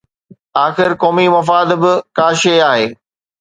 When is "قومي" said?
1.01-1.27